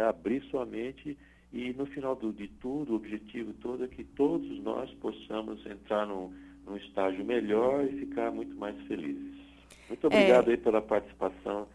abrir 0.09 0.41
sua 0.45 0.65
mente 0.65 1.19
e 1.53 1.73
no 1.75 1.87
final 1.87 2.17
do, 2.17 2.33
de 2.33 2.49
tudo, 2.49 2.93
o 2.93 2.97
objetivo 2.97 3.53
todo 3.55 3.85
é 3.85 3.89
que 3.89 4.03
todos 4.05 4.59
nós 4.63 4.91
possamos 4.95 5.65
entrar 5.67 6.07
num, 6.07 6.33
num 6.67 6.77
estágio 6.77 7.25
melhor 7.25 7.85
e 7.85 7.99
ficar 7.99 8.31
muito 8.31 8.57
mais 8.57 8.81
felizes. 8.87 9.37
Muito 9.89 10.07
obrigado 10.07 10.51
aí 10.51 10.57
pela 10.57 10.81
participação, 10.81 11.69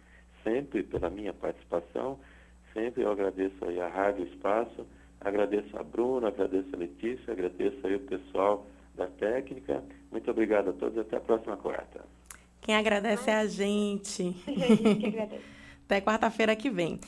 sempre 0.43 0.81
pela 0.81 1.09
minha 1.09 1.33
participação, 1.33 2.19
sempre 2.73 3.03
eu 3.03 3.11
agradeço 3.11 3.63
aí 3.65 3.79
a 3.79 3.87
Rádio 3.87 4.25
Espaço, 4.25 4.87
agradeço 5.21 5.77
a 5.77 5.83
Bruna, 5.83 6.29
agradeço 6.29 6.69
a 6.73 6.77
Letícia, 6.77 7.31
agradeço 7.31 7.77
aí 7.85 7.95
o 7.95 7.99
pessoal 7.99 8.65
da 8.95 9.07
técnica. 9.07 9.83
Muito 10.11 10.29
obrigado 10.31 10.71
a 10.71 10.73
todos. 10.73 10.97
Até 10.97 11.17
a 11.17 11.21
próxima 11.21 11.55
quarta. 11.55 12.03
Quem 12.61 12.75
agradece 12.75 13.29
é 13.29 13.35
a 13.35 13.45
gente. 13.45 14.35
Até 15.85 16.01
quarta-feira 16.01 16.55
que 16.55 16.69
vem. 16.69 16.99